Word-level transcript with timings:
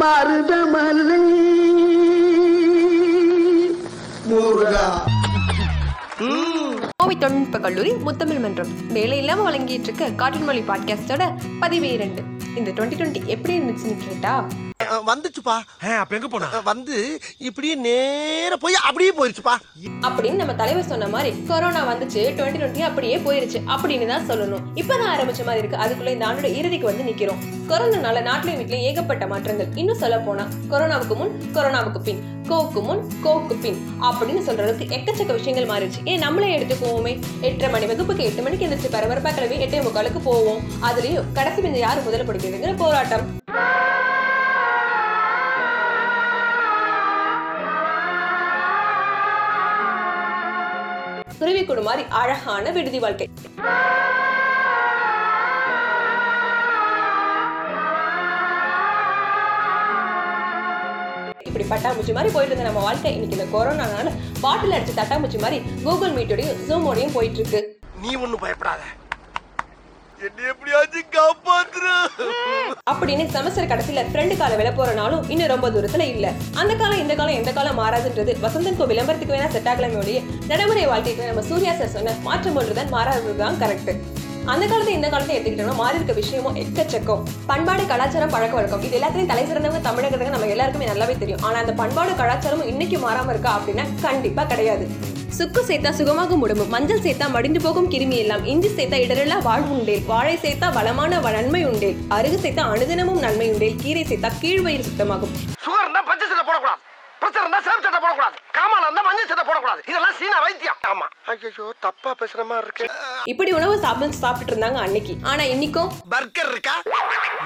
மருதமலை 0.00 1.18
முருகா. 4.24 4.84
கோவை 6.96 7.18
தொழில்நுட்ப 7.18 7.58
கல்லூரி 7.58 7.92
முத்தமிழ் 7.92 8.40
மன்றம். 8.40 8.72
வேலை 8.92 9.18
இல்லாமல் 9.18 9.46
வழங்கிட்டு 9.46 9.86
இருக்க 9.88 10.10
காற்றின் 10.10 10.44
மொழி 10.44 10.62
பாட்காஸ்டோட 10.68 11.22
பதிவு 11.60 11.92
இரண்டு. 11.92 12.22
இந்த 12.56 12.70
டுவெண்ட்டி 12.70 12.98
டுவெண்ட்டி 13.00 13.26
எப்படி 13.26 13.58
இருந்துச்சுன்னு 13.58 14.04
கேட்டா 14.08 14.34
வந்துச்சுப்பா. 15.10 15.56
அப்ப 16.02 16.14
எங்க 16.18 16.28
போனா? 16.28 16.48
வந்து 16.70 16.96
இப்படியே 17.38 17.74
நேர 17.74 18.56
போய் 18.56 18.74
அப்படியே 18.74 19.12
போயிருச்சுப்பா. 19.18 19.54
அப்படின்னு 20.06 20.40
நம்ம 20.42 20.54
தலைவர் 20.62 20.90
சொன்ன 20.92 21.08
மாதிரி 21.14 21.30
கொரோனா 21.48 21.82
வந்துச்சு 21.92 22.22
டுவெண்ட்டி 22.38 22.60
டுவெண்ட்டி 22.62 22.82
அப்படியே 22.88 23.16
போயிருச்சு 23.26 23.60
அப்படின்னு 23.74 24.10
தான் 24.12 24.28
சொல்லணும். 24.30 24.64
இப்பதான் 24.80 25.12
ஆரம்பிச்ச 25.14 25.42
மாதிரி 25.48 25.62
இருக்கு. 25.62 25.82
அதுக்குள்ள 25.84 26.12
இந்த 26.16 26.26
ஆண்டோட 26.26 26.50
இறுதிக்கு 26.60 26.90
வந்து 26.90 27.06
நிக்கிறோம். 27.10 27.40
கொரோனானால 27.70 28.18
நாட்டிலையும் 28.28 28.60
வீட்லயும் 28.60 28.86
ஏகப்பட்ட 28.90 29.26
மாற்றங்கள். 29.32 29.68
இன்னும் 29.74 30.02
சொல்ல 30.02 30.18
போனா 30.18 30.44
கொரோனாவுக்கு 30.70 31.16
முன் 31.20 31.34
கொரோனாவுக்கு 31.54 32.02
பின் 32.08 32.22
கோக்கு 32.48 32.80
முன் 32.82 33.02
கோக்கு 33.24 33.54
பின் 33.64 33.80
அப்படின்னு 34.08 34.42
சொல்ற 34.46 34.62
அளவுக்கு 34.66 34.96
எக்கச்சக்க 34.96 35.32
விஷயங்கள் 35.38 35.70
மாறிடுச்சு. 35.72 36.00
ஏன் 36.04 36.24
நம்மளே 36.24 36.50
எடுத்துக்குவோமே? 36.58 37.12
எட்டரை 37.40 37.70
மணி 37.74 37.86
வகுப்புக்கு 37.92 38.24
எட்டு 38.24 38.42
மணிக்கு 38.42 38.66
எந்திரிச்சு 38.66 38.94
பரபரப்பா 38.94 39.34
கிளம்பி 39.34 39.64
எட்டே 39.66 39.80
முக்காலுக்கு 39.86 40.22
போவோம். 40.30 40.62
அதுலயும் 40.88 41.32
கடைசி 41.32 41.62
பெஞ்ச 41.62 41.78
யாரு 41.86 42.00
முதல்ல 42.08 42.28
படிக்கிறதுங்கிற 42.28 42.74
போராட்டம். 42.84 43.26
துருவி 51.40 51.62
மாதிரி 51.82 52.02
அழகான 52.08 52.70
விடுதி 52.70 52.98
வாழ்க்கை. 53.04 53.26
இப்படி 61.48 61.64
பட்டாம்பூச்சி 61.64 62.12
மாதிரி 62.16 62.32
போயிட்டு 62.34 62.54
இருந்த 62.54 62.62
நம்ம 62.62 62.82
வாழ்க்கை. 62.82 63.12
இன்னைக்கு 63.16 63.38
இந்த 63.38 63.58
கொரோனானால 63.58 64.12
பாட்டில் 64.40 64.76
அடிச்சு 64.78 64.98
தட்டாம்பூச்சி 65.00 65.40
மாதிரி 65.44 65.62
கூகுள் 65.82 66.16
மீட்டோடையும் 66.18 66.56
ஜூமோடையும் 66.68 67.14
போயிட்டு 67.18 67.38
இருக்கு. 67.38 67.62
நீ 68.02 68.14
ஒண்ணும் 68.14 68.44
பயப்படாத. 68.46 68.80
என்ன 70.20 70.40
எப்படியாச்சும் 70.48 71.06
காப்பாத்துரு. 71.12 71.92
அப்படின்னு 72.90 73.24
செமஸ்டர் 73.32 73.68
கடைசியில 73.68 74.04
ஃப்ரெண்டு 74.08 74.36
கால 74.36 74.56
வில 74.56 74.70
போறனாலும் 74.70 75.30
இன்னும் 75.30 75.48
ரொம்ப 75.48 75.70
தூரத்துல 75.70 76.00
இல்ல. 76.06 76.26
அந்த 76.54 76.74
காலம் 76.74 76.98
இந்த 76.98 77.14
காலம் 77.14 77.34
எந்த 77.34 77.52
காலம் 77.52 77.78
மாறாதுன்றது 77.78 78.34
வசந்தன் 78.42 78.76
கோ 78.76 78.84
விளம்பரத்துக்கு 78.84 79.34
வேணா 79.34 79.48
செட் 79.48 79.68
ஆகலாமே 79.68 80.16
நடைமுறை 80.46 80.86
வாழ்க்கைக்கு 80.86 81.26
நம்ம 81.26 81.42
சூர்யா 81.42 81.74
சார் 81.74 81.88
சொன்ன 81.88 82.14
மாற்றம் 82.22 82.56
ஒன்றுதான் 82.56 82.92
மாறாததுதான் 82.92 83.58
கரெக்ட் 83.58 83.92
அந்த 84.50 84.66
காலத்தை 84.66 84.94
இந்த 84.94 85.08
காலத்தை 85.08 85.38
எடுத்துக்கிட்டோம்னா 85.38 85.74
மாறி 85.74 85.94
இருக்க 85.94 86.12
விஷயமும் 86.12 86.56
எக்கச்சக்கம். 86.56 87.22
பண்பாடு 87.46 87.86
கலாச்சாரம் 87.86 88.30
பழக்க 88.30 88.54
வழக்கம். 88.54 88.82
இது 88.82 88.98
எல்லாத்தையும் 88.98 89.26
தலை 89.26 89.44
சிறந்தவங்க 89.44 89.80
தமிழகத்துக்கு 89.80 90.30
நம்ம 90.30 90.46
எல்லாருக்குமே 90.46 90.86
நல்லாவே 90.86 91.18
தெரியும். 91.18 91.42
ஆனா 91.42 91.58
அந்த 91.58 91.72
பண்பாடு 91.72 92.12
கலாச்சாரமும் 92.12 92.66
இன்னைக்கு 92.66 92.98
மாறாம 92.98 93.28
இருக்கா 93.28 93.60
அப்படின்னா 93.60 93.86
கண்டிப்பா 94.02 94.44
கிடையாது. 94.44 94.90
சுக்கு 95.28 95.64
சேர்த்தா 95.64 95.90
சுகமாகும் 95.90 96.40
உடம்பு 96.40 96.64
மஞ்சள் 96.64 97.00
சேர்த்தா 97.00 97.30
மடிந்து 97.30 97.60
போகும் 97.60 97.90
கிருமி 97.90 98.16
எல்லாம் 98.16 98.44
இஞ்சி 98.44 98.68
சேர்த்தா 98.68 98.98
இடரெல்லா 99.00 99.42
வாழ்வு 99.42 99.78
உண்டேல் 99.78 100.04
வாழை 100.06 100.38
சேர்த்தா 100.42 100.72
வளமான 100.72 101.20
வ- 101.20 101.32
நன்மை 101.32 101.66
உண்டேல் 101.66 101.96
அருகு 102.08 102.36
சேர்த்தா 102.36 102.60
அனுதினமும் 102.60 103.18
நன்மை 103.18 103.52
உண்டேல் 103.52 103.76
கீரை 103.76 104.02
சேர்த்தா 104.02 104.30
கீழ்வயிறு 104.40 104.82
சுத்தமாகும். 104.82 105.49
மஞ்சள் 109.70 109.82
சட்டை 109.82 109.90
போடக்கூடாது 109.90 109.90
இதெல்லாம் 109.90 110.16
சீனா 110.20 110.38
வைத்தியம். 110.44 110.78
ஆமா. 110.90 111.06
ஐயோ 111.32 111.66
தப்பா 111.80 112.10
பேசுற 112.20 112.44
மாதிரி 112.50 112.66
இருக்கு. 112.66 112.86
இப்படி 113.24 113.50
உணவு 113.52 113.78
சாப்பிட்டு 113.78 114.20
சாப்பிட்டுட்டு 114.22 114.54
இருந்தாங்க 114.54 114.80
அன்னைக்கு. 114.86 115.14
ஆனா 115.22 115.42
இன்னைக்கும்? 115.54 115.90
பர்கர் 116.14 116.50
இருக்கா? 116.54 116.76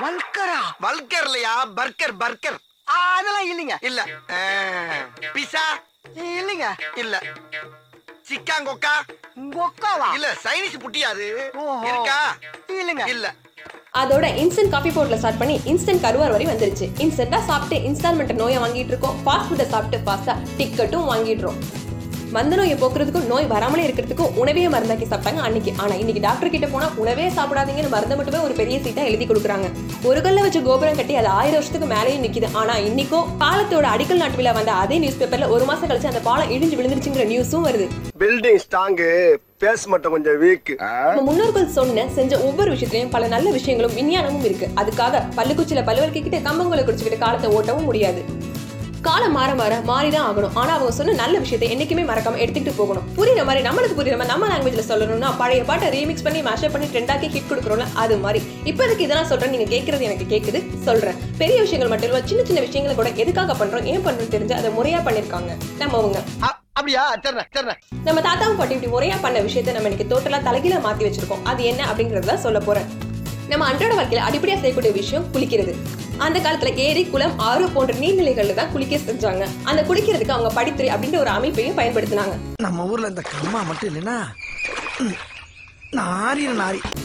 வல்கரா 0.03 0.61
வல்கர் 0.87 1.29
இல்லையா 1.31 1.55
பர்கர். 1.79 2.17
பர்கர் 2.25 2.59
அதெல்லாம் 2.87 3.49
இல்லைங்க. 3.53 3.77
இல்ல. 3.89 4.01
பிசா? 5.37 5.65
இல்லைங்க. 6.39 6.67
இல்ல. 6.95 7.15
சிக்கான் 8.29 8.67
கொக்கா 8.69 8.93
கொக்காவா? 9.57 10.09
இல்ல 10.17 10.29
சைனீஸ் 10.45 10.83
புட்டியாது 10.85 11.27
இருக்கா? 11.89 12.19
இல்லங்க. 12.81 13.07
இல்ல. 13.15 13.27
அதோட 14.01 14.27
இன்ஸ்டன்ட் 14.43 14.73
காஃபி 14.75 14.91
பவுடர்ல 14.91 15.17
ஸ்டார்ட் 15.17 15.41
பண்ணி 15.41 15.61
இன்ஸ்டன்ட் 15.73 16.05
கருவார் 16.05 16.35
வரை 16.35 16.47
வந்துருச்சு. 16.47 16.87
இன்ஸ்டன்டா 17.05 17.41
சாப்பிட்டு 17.49 17.77
இன்ஸ்டால்மெண்ட் 17.89 18.33
நோயை 18.33 18.59
வாங்கிட்டு 18.59 18.93
இருக்கோம். 18.95 19.19
ஃபாஸ்ட் 19.27 19.49
ஃபுட்டை 19.49 19.67
சாப்பிட்டு 19.75 19.99
ஃபாஸ்டா 20.07 20.35
டிக்கெட்டும் 20.59 21.09
வாங்கிடுறோம். 21.11 21.59
வந்த 22.37 22.55
நோயை 22.59 22.77
போக்குறதுக்கும் 22.79 23.27
நோய் 23.33 23.47
வராமலே 23.53 23.83
இருக்கிறதுக்கும் 23.87 24.33
உணவே 24.43 24.63
மருந்தாக்கி 24.75 25.07
சாப்பிட்டாங்க 25.11 25.41
அன்னைக்கு. 25.47 25.73
ஆனா 25.83 25.95
இன்னைக்கு 26.03 26.23
டாக்டர் 26.27 26.53
கிட்ட 26.55 26.67
போனா 26.73 26.87
உணவே 27.03 27.27
சாப்பிடாதீங்கன்னு 27.37 27.93
மருந்து 27.95 28.17
மட்டுமே 28.19 28.39
ஒரு 28.47 28.55
பெரிய 28.61 28.77
சீட்டா 28.85 29.03
எழுதி 29.11 29.27
கொடுக்குறாங்க. 29.31 29.67
ஒரு 30.09 30.21
கல்ல 30.25 30.43
வச்சு 30.45 30.61
கோபுரம் 30.69 30.99
கட்டி 31.01 31.15
அது 31.21 31.29
ஆயிரம் 31.39 31.59
வருஷத்துக்கு 31.59 31.89
மேலேயும் 31.95 32.25
நிக்குது. 32.27 32.49
ஆனா 32.61 32.75
இன்னைக்கும் 32.89 33.29
பாலத்தோட 33.43 33.89
அடிக்கல் 33.95 34.21
நாட்டு 34.23 34.41
விழா 34.41 34.55
வந்த 34.59 34.73
அதே 34.85 34.99
நியூஸ் 35.05 35.21
பேப்பர்ல 35.21 35.49
ஒரு 35.57 35.67
மாசம் 35.71 35.91
கழிச்சு 35.91 36.11
அந்த 36.13 36.23
பாலம் 36.29 36.53
இடிஞ்சு 36.57 36.79
விழுந்துருச்சுங்கிற 36.79 37.27
நியூஸும் 37.33 37.67
வருது. 37.69 37.87
பில்டிங் 38.23 38.61
ஸ்ட்ராங்கு 38.65 39.11
பேஸ் 39.65 39.85
மட்டும் 39.93 40.15
கொஞ்சம் 40.17 40.41
வீக் 40.45 40.73
நம்ம 40.81 41.27
முன்னோர்கள் 41.29 41.69
சொன்ன 41.79 42.07
செஞ்ச 42.19 42.41
ஒவ்வொரு 42.49 42.71
விஷயத்திலையும் 42.75 43.15
பல 43.17 43.29
நல்ல 43.35 43.51
விஷயங்களும் 43.59 43.97
விஞ்ஞானமும் 44.01 44.49
இருக்கு. 44.49 44.69
அதுக்காக 44.83 45.23
பல்லுக்குச்சியில 45.39 45.85
பல்லு 45.91 46.03
வலிக்கிட்டு 46.05 46.41
கம்பங்களை 46.49 46.85
குடிச்சுக்கிட்டு 46.85 47.25
காலத்தை 47.25 47.51
ஓட்டவும் 47.59 47.89
முடியாது. 47.91 48.23
காலம் 49.07 49.35
மாற 49.37 49.51
மாற 49.55 49.73
மாறிதான் 49.91 50.27
ஆகணும். 50.29 50.55
ஆனா 50.61 50.73
அவங்க 50.75 50.93
சொன்ன 50.99 51.15
நல்ல 51.23 51.39
விஷயத்தை 51.45 51.69
என்னைக்குமே 51.75 52.05
மறக்காம 52.11 52.39
எடுத்துக்கிட்டு 52.45 52.73
போகணும். 52.77 53.05
புரியுற 53.17 53.43
மாதிரி 53.49 53.69
நம்மளுக்கு 53.69 53.97
புரியுற 53.99 54.17
மாதிரி 54.21 54.33
நம்ம 54.33 54.49
லாங்குவேஜ்ல 54.53 54.85
சொல்லணும்னா 54.91 55.31
பழைய 55.39 55.63
பாட்டை 55.65 55.89
ரீமிக்ஸ் 55.97 56.23
பண்ணி 56.23 56.43
மேஷப் 56.43 56.73
பண்ணி 56.73 56.87
ட்ரெண்டாக்கி 56.87 57.29
ஹிட் 57.35 57.51
கொடுக்குறோம்ல 57.51 57.87
அது 58.05 58.17
மாதிரி. 58.19 58.41
இப்போ 58.65 58.85
இதுக்கு 58.85 59.05
இதெல்லாம் 59.05 59.27
சொல்றேன் 59.27 59.53
நீங்க 59.55 59.69
கேட்கறது 59.77 60.07
எனக்கு 60.09 60.27
கேக்குது 60.35 60.61
சொல்றேன். 60.89 61.19
பெரிய 61.39 61.59
விஷயங்கள் 61.61 61.93
மட்டும் 61.93 62.11
இல்ல 62.11 62.23
சின்ன 62.27 62.45
சின்ன 62.45 62.61
விஷயங்களை 62.67 62.95
கூட 63.01 63.23
எதுக்காக 63.23 63.57
பண்றோம் 63.61 63.85
ஏன் 63.93 64.05
பண்றோம் 64.07 64.33
தெரிஞ்சு 64.37 64.55
அதை 64.61 64.71
முறையா 64.79 65.01
பண்ணிருக்காங்க 65.09 65.51
நம்ம 65.79 65.99
அவங்க. 65.99 66.21
அப்படியா? 66.79 67.03
சரிண்ணே 67.15 67.45
சரிண்ணே. 67.57 67.75
நம்ம 68.05 68.21
தாத்தாவும் 68.21 68.57
பாட்டி 68.57 68.75
இப்படி 68.79 68.93
முறையா 68.95 69.17
பண்ண 69.23 69.41
விஷயத்தை 69.49 69.75
நம்ம 69.75 69.89
இன்னைக்கு 69.89 70.13
டோட்டலா 70.15 70.39
தலைகீழ 70.49 70.77
மாத்தி 70.87 71.05
வச்சிருக்கோம். 71.09 71.45
அது 71.45 71.65
என்ன 71.65 71.83
அப்படிங்கறத 71.91 72.35
சொல்ல 72.35 72.61
போறேன். 72.61 72.89
நம்ம 73.49 73.67
அன்றாட 73.67 73.95
வாழ்க்கையில 73.95 74.27
அடிப்படையா 74.29 74.59
செய்யக்கூடிய 74.59 74.93
விஷயம் 74.93 75.25
குளிக்கிறது. 75.33 75.75
அந்த 76.25 76.39
காலத்துல 76.39 76.73
ஏரி 76.87 77.05
குளம் 77.05 77.39
ஆறு 77.49 77.67
போன்ற 77.75 77.95
நீர்நிலைகள்ல 78.03 78.55
தான் 78.61 78.73
குளிக்க 78.73 78.97
செஞ்சாங்க. 78.97 79.45
அந்த 79.71 79.83
குளிக்கிறதுக்கு 79.91 80.37
அவங்க 80.37 80.51
படித்துறை 80.61 80.91
அப்படின்ற 80.95 81.19
ஒரு 81.25 81.33
அமைப்பையும் 81.37 81.79
பயன்படுத்தினாங்க. 81.79 82.35
நம்ம 82.67 82.89
ஊர்ல 82.95 83.13
இந்த 83.15 83.25
கம்மா 83.35 83.63
மட்டும் 83.71 83.91
இல்லைன்னா 83.93 84.19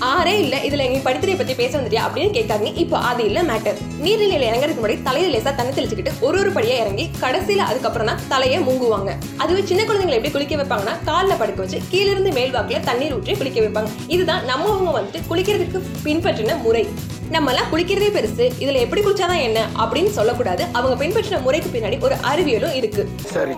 ஆறே 0.09 0.34
இல்ல 0.44 0.56
இதுல 0.68 0.86
எங்க 0.86 1.00
படித்துறையை 1.08 1.38
பத்தி 1.38 1.53
பேச 1.59 1.72
வந்துட்டியா 1.78 2.03
அப்படின்னு 2.06 2.31
கேட்காதீங்க. 2.38 2.72
இப்போ 2.84 2.97
அது 3.09 3.25
இல்ல 3.30 3.44
மேட்டர் 3.50 3.81
நீர்நிலையில 4.06 4.47
இறங்குறதுக்கு 4.50 4.81
முன்னாடி 4.84 5.03
தலையில 5.08 5.34
லேசா 5.34 5.52
தண்ணி 5.56 5.74
தெளிச்சுக்கிட்டு 5.76 6.14
ஒரு 6.28 6.38
ஒரு 6.40 6.52
படியா 6.56 6.76
இறங்கி 6.84 7.06
கடைசியில 7.24 7.68
அதுக்கப்புறம் 7.72 8.09
தான் 8.12 8.24
தலையை 8.34 8.59
முங்குவாங்க. 8.68 9.14
அதுவே 9.38 9.62
சின்ன 9.72 9.84
குழந்தைங்களை 9.84 10.18
எப்படி 10.20 10.34
குளிக்க 10.36 10.56
வைப்பாங்கன்னா 10.62 10.96
கால்ல 11.09 11.38
படுக்க 11.41 11.62
வச்சு 11.66 11.81
கீழ 11.91 12.08
இருந்து 12.14 12.31
மேல் 12.40 12.56
வாக்குல 12.58 12.81
தண்ணீர் 12.90 13.16
ஊற்றி 13.18 13.36
குளிக்க 13.41 13.62
வைப்பாங்க. 13.66 13.91
இதுதான் 14.08 14.46
நம்மவங்க 14.52 14.97
வந்துட்டு 14.97 15.22
குளிக்கிறதுக்கு 15.30 15.81
பின்பற்றின 16.08 16.58
முறை. 16.66 16.86
நம்ம 17.31 17.51
எல்லாம் 17.51 17.72
குளிக்கிறதே 17.72 18.07
பெருசு. 18.16 18.45
இதுல 18.59 18.79
எப்படி 18.79 19.01
குளிச்சாதான் 19.01 19.41
என்ன 19.41 19.67
அப்படின்னு 19.78 20.07
சொல்லக்கூடாது. 20.07 20.63
அவங்க 20.73 21.06
பின்பற்றின 21.06 21.41
முறைக்கு 21.41 21.69
பின்னாடி 21.69 22.01
ஒரு 22.01 22.16
அறிவியலும் 22.16 22.75
இருக்கு. 22.75 23.09
சரி. 23.17 23.51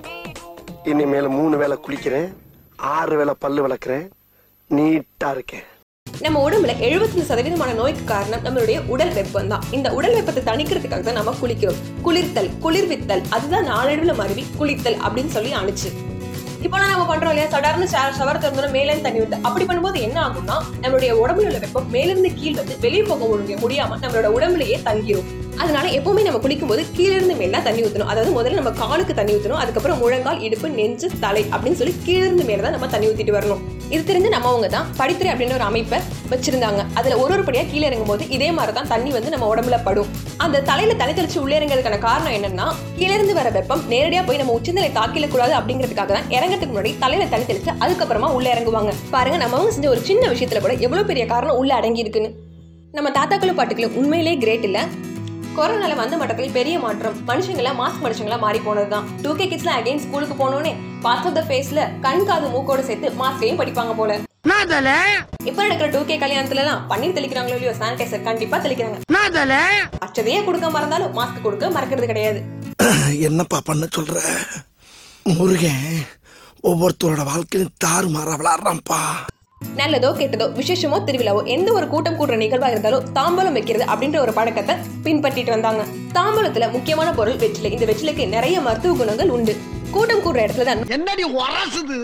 இனிமேல 0.84 1.30
மூணு 1.30 1.58
வேளை 1.58 1.78
குளிக்கிறேன். 1.88 2.34
ஆறு 2.76 3.18
வேளை 3.18 3.34
பல்லு 3.40 3.68
விளக்குறேன் 3.68 4.08
நீட்டா 4.70 5.32
இருக்கேன். 5.32 5.64
நம்ம 6.20 6.50
உடம்புல 6.50 6.74
75% 6.80 7.26
சதவீதமான 7.30 7.74
நோய்க்கு 7.74 8.04
காரணம் 8.04 8.46
நம்மளுடைய 8.46 8.88
உடல் 8.88 9.14
வெப்பம் 9.14 9.48
தான் 9.48 9.64
இந்த 9.72 9.94
உடல் 9.94 10.14
வெப்பத்தை 10.14 10.54
தணிக்கிறதுக்காக 10.54 11.02
தான் 11.02 11.20
நம்ம 11.20 11.36
குளிக்கிறோம். 11.42 11.82
குளிர்த்தல் 12.04 12.50
குளிர்வித்தல் 12.62 13.22
அதுதான் 13.30 13.68
நாளடைவுல 13.68 14.16
மருவி 14.16 14.46
குளித்தல் 14.60 14.98
அப்படின்னு 15.08 15.28
சொல்லி 15.28 15.54
அனுச்சு. 15.54 16.11
இப்போ 16.66 16.78
நம்ம 16.80 17.06
பண்றோம் 17.12 17.32
இல்லையா? 17.34 17.50
சடார்னு 17.54 17.86
ஷவர் 18.18 18.40
திறந்தோம் 18.40 18.76
மேலே 18.76 19.02
தண்ணி 19.02 19.20
விட்டு 19.20 19.38
அப்படி 19.48 19.66
பண்ணும்போது 19.66 20.00
என்ன 20.02 20.18
ஆகும்னா 20.26 20.56
நம்மளுடைய 20.82 21.12
உடம்புல 21.22 21.48
உள்ள 21.50 21.60
வெப்பம் 21.60 21.90
மேலிருந்து 21.90 22.34
கீழ் 22.34 22.56
வந்து 22.56 22.76
வெளியே 22.80 23.02
போக 23.02 23.28
முடியாம 23.62 23.98
நம்மளோட 24.02 24.30
உடம்புலயே 24.38 24.78
தங்கிரும். 24.88 25.30
அதனால 25.58 25.88
எப்பவுமே 25.98 26.22
நம்ம 26.24 26.40
குளிக்கும்போது 26.40 26.86
கீழ 26.98 27.12
இருந்து 27.16 27.36
மேல 27.36 27.62
தண்ணி 27.62 27.84
ஊற்றணும் 27.84 28.12
அதாவது 28.14 28.32
முதல்ல 28.38 28.60
நம்ம 28.62 28.72
காலுக்கு 28.72 29.14
தண்ணி 29.14 29.34
ஊற்றணும் 29.34 29.62
அதுக்கப்புறம் 29.64 29.98
முழங்கால் 29.98 30.42
இடுப்பு 30.42 30.70
நெஞ்சு 30.70 31.10
தலை 31.20 31.46
அப்படின்னு 31.52 31.80
சொல்லி 31.82 31.96
கீழ 32.06 32.22
இருந்து 32.26 32.44
மேல 32.44 32.62
தான் 32.62 32.72
நம்ம 32.72 32.88
தண்ணி 32.88 33.08
ஊத்திட்டு 33.08 33.38
வரணும். 33.40 33.64
இது 33.96 34.02
தெரிஞ்சு 34.10 34.30
நம்மவங்க 34.36 34.68
தான் 34.76 34.88
படித்துறை 35.00 35.30
அப்படின்ற 35.32 35.56
ஒரு 35.60 35.66
அமைப்பை 35.70 35.98
வச்சிருந்தாங்க. 36.32 36.82
அதுல 37.00 37.16
ஒரு 37.24 37.32
ஒரு 37.36 37.44
படியா 37.48 37.64
கீழே 37.72 37.86
இறங்கும் 37.90 38.12
போது 38.12 38.24
இதே 38.36 38.50
மாதிரி 38.58 38.74
தான் 38.78 38.90
தண்ணி 38.92 39.10
வந்து 39.16 39.34
நம்ம 39.34 39.48
உடம்புல 39.54 39.78
படும். 39.88 40.10
அந்த 40.46 40.62
தலையில 40.70 40.94
தலை 41.02 41.14
தெளிச்சு 41.18 41.40
உள்ளே 41.44 41.58
இறங்குறதுக்கான 41.60 42.00
காரணம் 42.08 42.36
என்னன்னா 42.38 42.68
கீழே 43.00 43.14
இருந்து 43.18 43.34
வர 43.40 43.50
வெப்பம் 43.58 43.84
நேரடியா 43.94 44.22
போய் 44.30 44.42
நம்ம 44.42 44.56
உச்சநிலை 44.60 44.92
தாக்கில 45.00 45.28
கூடாது 45.34 45.56
அப்படிங்கிறதுக்காக 45.60 46.14
தான் 46.18 46.30
இறங்கறதுக்கு 46.38 46.74
முன்னாடி 46.74 46.94
தலையில 47.04 47.28
தலை 47.34 47.46
தெளிச்சு 47.52 47.74
அதுக்கப்புறமா 47.84 48.30
உள்ளே 48.38 48.52
இறங்குவாங்க. 48.56 48.94
பாருங்க 49.16 49.40
நம்மவங்க 49.44 49.74
செஞ்ச 49.78 49.90
ஒரு 49.96 50.04
சின்ன 50.10 50.24
விஷயத்துல 50.36 50.62
கூட 50.66 50.76
எவ்வளவு 50.88 51.10
பெரிய 51.12 51.26
காரணம் 51.34 51.60
உள்ள 51.62 51.74
அடங்கி 51.80 52.04
இருக்குன்னு. 52.06 52.32
நம்ம 52.98 53.10
தாத்தாக்களும் 53.18 53.58
பாட்டுக்களும் 53.60 53.98
உண்மையிலே 54.02 54.36
கிரேட் 54.44 54.68
இல்லை. 54.70 54.84
கொரோனால 55.58 55.96
வந்த 55.96 56.16
மட்டத்தில் 56.18 56.54
பெரிய 56.58 56.76
மாற்றம். 56.80 57.16
மனுஷங்கள 57.30 57.70
மாஸ்க் 57.80 58.04
மனுஷங்களா 58.06 58.38
மாறி 58.40 58.60
போனதுதான் 58.60 59.08
டூ 59.24 59.32
கே 59.36 59.46
கிட்ஸ்ல 59.52 59.72
அகைன் 59.80 60.02
ஸ்கூலுக்கு 60.04 60.36
போனோடனே 60.42 60.72
பார்ட்ஸ் 61.06 61.28
ஆஃப் 61.30 61.38
த 61.38 61.44
ஃபேஸ்ல 61.48 61.82
கண் 62.06 62.26
காது 62.30 62.48
மூக்கோட 62.54 62.82
சேர்த்து 62.90 63.10
மாஸ்கையும் 63.22 63.60
படிப்பாங்க 63.62 63.94
போல. 63.96 64.12
இப்ப 65.50 65.60
நடக்கிற 65.64 65.88
டூ 65.96 66.02
கே 66.06 66.16
கல்யாணத்துல 66.18 66.64
எல்லாம் 66.64 66.82
பன்னீர் 66.90 67.18
தெளிக்கிறாங்களோ 67.18 67.58
இல்லையோ 67.58 67.74
சானிடைசர் 67.82 68.28
கண்டிப்பா 68.30 68.58
தெளிக்கிறாங்க. 68.58 69.00
அச்சதையே 70.06 70.40
கொடுக்க 70.46 70.70
மறந்தாலும் 70.70 71.14
மாஸ்க் 71.20 71.46
கொடுக்க 71.48 71.70
மறக்கிறது 71.70 72.08
கிடையாது. 72.08 72.42
என்னப்பா 73.28 73.60
பண்ண 73.66 73.88
சொல்ற? 73.98 74.18
முருகன் 75.38 75.86
ஒவ்வொருத்தரோட 76.64 77.24
வாழ்க்கையிலும் 77.24 77.78
தாறுமாறா 77.86 78.34
விளாடுறான்ப்பா. 78.42 79.02
நல்லதோ 79.78 80.10
கெட்டதோ 80.20 80.46
விசேஷமோ 80.52 80.98
திருவிழாவோ 81.06 81.46
எந்த 81.46 81.74
ஒரு 81.74 81.88
கூட்டம் 81.88 82.18
கூடுற 82.20 82.36
நிகழ்வா 82.38 82.70
இருந்தாலும் 82.70 83.04
தாம்பலம் 83.14 83.52
வைக்கிறது 83.52 83.86
அப்படின்ற 83.86 84.18
ஒரு 84.20 84.34
பழக்கத்தை 84.34 84.76
பின்பற்றிட்டு 85.04 85.50
வந்தாங்க. 85.50 85.84
தாம்பலத்துல 86.14 86.72
முக்கியமான 86.72 87.12
பொருள் 87.12 87.36
வெற்றிலை. 87.36 87.72
இந்த 87.72 87.86
வெற்றிலைக்கு 87.86 88.28
நிறைய 88.28 88.62
மருத்துவ 88.62 88.96
குணங்கள் 88.96 89.30
உண்டு. 89.30 89.56
கூட்டம் 89.92 90.24
கூடுற 90.26 90.38
இடத்துல 90.38 90.64
தான் 90.64 90.88
என்னடி 90.88 91.24
உரசுது? 91.24 92.00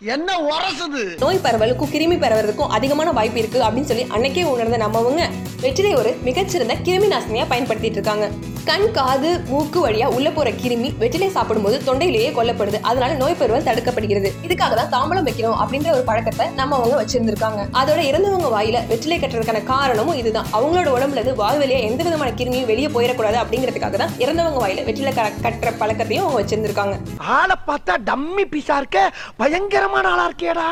என்ன 0.00 0.36
உரசுது? 0.50 1.18
நோய் 1.18 1.42
பரவலுக்கும் 1.42 1.92
கிருமி 1.92 2.16
பரவறதுக்கும் 2.22 2.68
அதிகமான 2.68 3.12
வாய்ப்பு 3.12 3.38
இருக்கு 3.38 3.62
அப்படின்னு 3.62 3.90
சொல்லி 3.90 4.06
அன்னைக்கே 4.08 4.44
உணர்ந்த 4.44 4.78
நம்மவங்க 4.78 5.24
வெற்றிலை 5.60 5.94
ஒரு 5.94 6.16
மிகச்சிறந்த 6.24 6.74
கிருமி 6.74 7.10
நாசினியா 7.14 7.44
பயன்படுத்திட்டு 7.48 8.00
இருக்காங்க. 8.00 8.28
கண் 8.64 8.90
காது 8.90 9.40
மூக்கு 9.46 9.88
வழியா 9.88 10.06
உள்ள 10.06 10.30
போற 10.30 10.50
கிருமி 10.50 10.96
வெற்றிலை 10.96 11.28
சாப்பிடும்போது 11.28 11.82
தொண்டையிலேயே 11.84 12.30
கொல்லப்படுது. 12.32 12.78
அதனால 12.82 13.14
நோய் 13.14 13.34
பரவல் 13.34 13.62
தடுக்கப்படுகிறது. 13.62 14.32
இதுக்காக 14.42 14.74
தான் 14.74 14.92
தாம்பலம் 14.92 15.26
வைக்கணும் 15.26 15.56
அப்படின்ற 15.62 15.92
ஒரு 15.92 16.02
பழக்கத்தை 16.02 16.48
நம்ம 16.48 16.76
அவங்க 16.76 17.02
வச்சிருந்திருக்காங்க. 17.02 17.62
அதோட 17.72 17.98
இறந்தவங்க 18.02 18.48
வாயில 18.56 18.86
வெற்றிலை 18.86 19.18
கட்டுறதுக்கான 19.18 19.64
காரணமும் 19.64 20.16
இதுதான். 20.16 20.46
அவங்களோட 20.52 20.90
உடம்புல 20.96 21.12
இருந்து 21.12 21.34
வாய் 21.34 21.58
வழியா 21.58 21.80
எந்த 21.80 22.02
விதமான 22.02 22.30
கிருமியும் 22.30 22.64
வெளியே 22.64 22.86
போயிடக்கூடாது 22.86 23.34
அப்படிங்கிறதுக்காக 23.34 23.96
தான் 23.96 24.10
இறந்தவங்க 24.18 24.66
வாயில 24.66 24.84
வெற்றிலை 24.84 25.12
க- 25.12 25.32
கட்டுற 25.42 25.72
பழக்கத்தையும் 25.78 26.24
அவங்க 26.24 26.42
வச்சிருந்திருக்காங்க. 26.42 26.96
ஆளை 27.16 27.54
பார்த்தா 27.66 27.96
டம்மி 28.04 28.44
பீஸா 28.50 28.76
இருக்க 28.76 29.12
பயங்கரமான 29.36 30.08
ஆளா 30.08 30.28
இருக்கேடா 30.28 30.68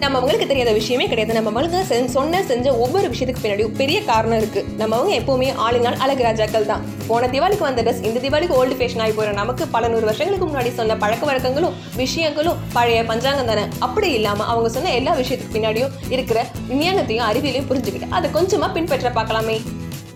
நம்ம 0.00 0.16
அவங்களுக்கு 0.16 0.46
தெரியாத 0.46 0.72
விஷயமே 0.72 1.08
கிடையாது. 1.08 1.40
நம்ம 1.40 1.62
மனுங்க 1.62 1.82
செஞ்ச- 1.82 2.10
சொன்ன 2.10 2.42
செஞ்ச 2.42 2.76
ஒவ்வொரு 2.76 3.08
விஷயத்துக்கு 3.08 3.34
பின்னாடியும் 3.42 3.76
பெரிய 3.76 4.04
காரணம் 4.04 4.36
இருக்கு. 4.36 4.64
நம்ம 4.76 4.96
அவங்க 4.96 5.16
எப்பவுமே 5.16 5.46
ஆளுநாள் 5.46 5.96
அழகு 5.96 6.22
ராஜாக்கள் 6.22 6.66
தான். 6.66 6.84
போன 7.06 7.26
தீபாவளிக்கு 7.26 7.58
வந்த 7.58 7.82
ட்ரெஸ் 7.82 8.04
இந்த 8.04 8.20
தீபாவளிக்கு 8.20 8.52
ஓல்டு 8.52 8.74
ஃபேஷன் 8.74 9.00
ஆகி 9.00 9.10
போயிடும். 9.10 9.32
நமக்கு 9.32 9.66
பல 9.66 9.88
நூறு 9.88 10.04
வருஷங்களுக்கு 10.04 10.46
முன்னாடி 10.46 10.74
சொன்ன 10.74 10.96
பழக்க 10.96 11.26
வழக்கங்களும் 11.26 11.72
விஷயங்களும் 11.96 12.56
பழைய 12.72 13.04
பஞ்சாங்கம் 13.04 13.46
தானே. 13.46 13.62
அப்படி 13.78 14.10
இல்லாம 14.10 14.44
அவங்க 14.44 14.68
சொன்ன 14.68 14.92
எல்லா 14.92 15.16
விஷயத்துக்கு 15.16 15.46
பின்னாடியும் 15.52 15.90
இருக்கிற 16.08 16.46
விஞ்ஞானத்தையும் 16.70 17.22
அறிவியலையும் 17.32 17.66
புரிஞ்சுக்கிட்டு 17.70 18.08
அதை 18.10 18.30
கொஞ்சமா 18.30 18.72
பின்பற்ற 18.72 19.10
பார்க்கலாமே. 19.10 19.60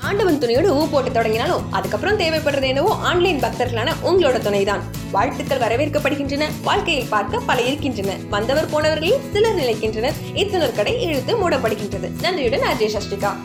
ஆண்டவன் 0.01 0.39
துணையோடு 0.39 0.75
ஊ 0.75 0.91
போட்டு 0.91 1.13
தொடங்கினாலும் 1.13 1.73
அதுக்கப்புறம் 1.73 2.19
தேவைப்படுறது 2.19 2.67
என்னவோ 2.67 2.95
ஆன்லைன் 2.95 3.41
பக்தர்களான 3.41 3.93
உங்களோட 4.05 4.39
துணைதான். 4.39 4.81
வாழ்த்துக்கள் 5.11 5.59
வரவேற்கப்படுகின்றன. 5.59 6.45
வாழ்க்கையை 6.63 7.05
பார்க்க 7.05 7.39
பல 7.39 7.63
இருக்கின்றன. 7.63 8.17
வந்தவர் 8.31 8.71
போனவர்களில் 8.71 9.31
சிலர் 9.33 9.57
நிலைக்கின்றனர். 9.57 10.13
இத்தனர் 10.35 10.75
கடை 10.75 11.03
இழுத்து 11.03 11.35
மூடப்படுகின்றது. 11.37 12.21
நன்றியுடன் 12.21 12.61
அஜய் 12.61 12.97
சஷ்டிகா. 12.97 13.37